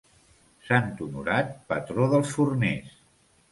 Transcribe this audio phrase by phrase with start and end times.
[0.69, 2.99] Sant Honorat, patró dels forners.